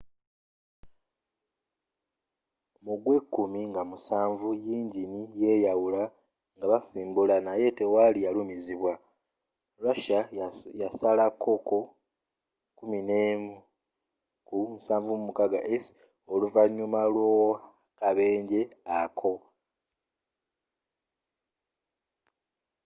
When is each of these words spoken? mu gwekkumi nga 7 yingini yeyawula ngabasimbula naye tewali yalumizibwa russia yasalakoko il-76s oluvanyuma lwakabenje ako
mu 2.83 2.93
gwekkumi 3.03 3.61
nga 3.69 3.83
7 4.09 4.65
yingini 4.65 5.21
yeyawula 5.41 6.03
ngabasimbula 6.55 7.35
naye 7.47 7.67
tewali 7.77 8.19
yalumizibwa 8.25 8.93
russia 9.83 10.19
yasalakoko 10.81 11.77
il-76s 14.53 15.85
oluvanyuma 16.33 17.01
lwakabenje 17.13 18.61
ako 19.01 19.33